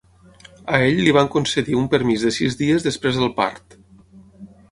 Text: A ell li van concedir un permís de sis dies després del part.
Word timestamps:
A 0.75 0.79
ell 0.85 1.01
li 1.07 1.11
van 1.17 1.29
concedir 1.35 1.77
un 1.81 1.85
permís 1.91 2.25
de 2.27 2.33
sis 2.39 2.57
dies 2.63 2.87
després 2.89 3.19
del 3.23 3.31
part. 3.43 3.77